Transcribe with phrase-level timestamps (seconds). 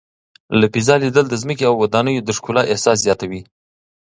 [0.59, 3.41] له فضا لیدل د ځمکې او ودانیو د ښکلا احساس زیاتوي.